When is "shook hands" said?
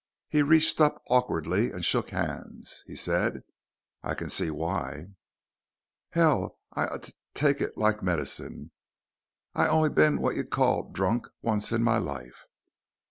1.85-2.83